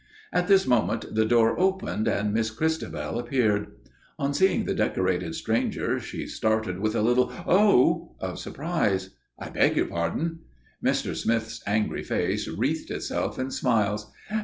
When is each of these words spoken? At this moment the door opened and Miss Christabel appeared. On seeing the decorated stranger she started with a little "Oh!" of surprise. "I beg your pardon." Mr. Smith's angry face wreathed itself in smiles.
At 0.33 0.47
this 0.47 0.65
moment 0.65 1.13
the 1.13 1.25
door 1.25 1.59
opened 1.59 2.07
and 2.07 2.33
Miss 2.33 2.49
Christabel 2.49 3.19
appeared. 3.19 3.67
On 4.17 4.33
seeing 4.33 4.65
the 4.65 4.73
decorated 4.73 5.35
stranger 5.35 5.99
she 5.99 6.25
started 6.25 6.79
with 6.79 6.95
a 6.95 7.03
little 7.03 7.31
"Oh!" 7.45 8.15
of 8.19 8.39
surprise. 8.39 9.11
"I 9.37 9.51
beg 9.51 9.77
your 9.77 9.85
pardon." 9.85 10.39
Mr. 10.83 11.15
Smith's 11.15 11.61
angry 11.67 12.01
face 12.01 12.47
wreathed 12.47 12.89
itself 12.89 13.37
in 13.37 13.51
smiles. 13.51 14.11